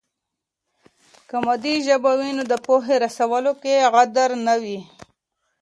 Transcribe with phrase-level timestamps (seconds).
[1.27, 4.79] که مادي ژبه وي نو د پوهې رسولو کې غدر نه وي.